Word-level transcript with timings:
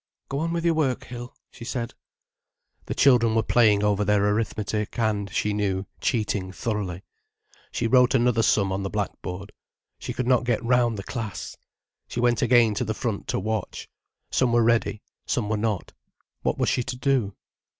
"Go 0.29 0.39
on 0.39 0.51
with 0.51 0.65
your 0.65 0.73
work, 0.73 1.03
Hill," 1.03 1.35
she 1.51 1.63
said. 1.63 1.93
The 2.87 2.95
children 2.95 3.35
were 3.35 3.43
playing 3.43 3.83
over 3.83 4.03
their 4.03 4.27
arithmetic, 4.29 4.97
and, 4.97 5.29
she 5.31 5.53
knew, 5.53 5.85
cheating 5.99 6.51
thoroughly. 6.51 7.03
She 7.71 7.85
wrote 7.85 8.15
another 8.15 8.41
sum 8.41 8.71
on 8.71 8.81
the 8.81 8.89
blackboard. 8.89 9.51
She 9.99 10.11
could 10.11 10.25
not 10.25 10.43
get 10.43 10.65
round 10.65 10.97
the 10.97 11.03
class. 11.03 11.55
She 12.07 12.19
went 12.19 12.41
again 12.41 12.73
to 12.73 12.83
the 12.83 12.95
front 12.95 13.27
to 13.27 13.39
watch. 13.39 13.87
Some 14.31 14.51
were 14.51 14.63
ready. 14.63 15.03
Some 15.27 15.49
were 15.49 15.55
not. 15.55 15.93
What 16.41 16.57
was 16.57 16.67
she 16.69 16.81
to 16.81 16.97
do? 16.97 17.35